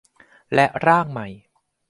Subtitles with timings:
[0.53, 1.27] และร่างใหม่